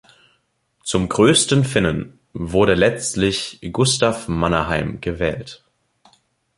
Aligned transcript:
Zum 0.81 1.09
„Größten 1.09 1.63
Finnen“ 1.63 2.17
wurde 2.33 2.73
letztlich 2.73 3.59
Gustaf 3.71 4.27
Mannerheim 4.27 4.99
gewählt. 4.99 5.63